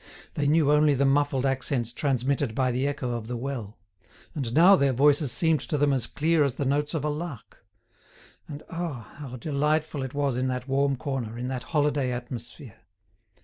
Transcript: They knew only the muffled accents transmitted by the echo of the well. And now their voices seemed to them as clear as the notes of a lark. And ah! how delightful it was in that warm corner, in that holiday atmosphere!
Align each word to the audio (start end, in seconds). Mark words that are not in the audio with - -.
They 0.33 0.47
knew 0.47 0.71
only 0.71 0.95
the 0.95 1.05
muffled 1.05 1.45
accents 1.45 1.91
transmitted 1.93 2.55
by 2.55 2.71
the 2.71 2.87
echo 2.87 3.11
of 3.11 3.27
the 3.27 3.37
well. 3.37 3.77
And 4.33 4.51
now 4.55 4.75
their 4.75 4.93
voices 4.93 5.31
seemed 5.31 5.59
to 5.59 5.77
them 5.77 5.93
as 5.93 6.07
clear 6.07 6.43
as 6.43 6.53
the 6.55 6.65
notes 6.65 6.95
of 6.95 7.05
a 7.05 7.09
lark. 7.09 7.63
And 8.47 8.63
ah! 8.71 9.13
how 9.19 9.35
delightful 9.35 10.01
it 10.01 10.15
was 10.15 10.37
in 10.37 10.47
that 10.47 10.67
warm 10.67 10.95
corner, 10.95 11.37
in 11.37 11.49
that 11.49 11.61
holiday 11.69 12.11
atmosphere! 12.11 12.79